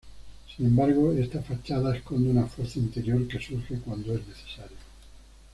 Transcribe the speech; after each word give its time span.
Sin 0.57 0.65
embargo, 0.65 1.11
esta 1.11 1.43
fachada 1.43 1.95
esconde 1.95 2.31
una 2.31 2.47
fuerza 2.47 2.79
interior 2.79 3.27
que 3.27 3.37
surge 3.37 3.77
cuando 3.85 4.15
es 4.15 4.25
necesario. 4.27 4.77